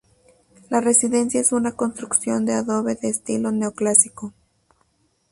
[0.71, 4.33] La residencia es una construcción de adobe de estilo neoclásico.